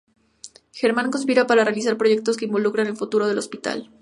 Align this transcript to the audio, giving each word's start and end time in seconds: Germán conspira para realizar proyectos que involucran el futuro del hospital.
Germán 0.79 1.11
conspira 1.13 1.45
para 1.49 1.63
realizar 1.67 1.95
proyectos 2.01 2.35
que 2.35 2.45
involucran 2.49 2.87
el 2.87 2.97
futuro 2.97 3.27
del 3.27 3.37
hospital. 3.37 3.79